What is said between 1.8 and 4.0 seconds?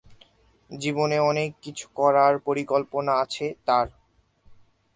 করার পরিকল্পনা আছে তার।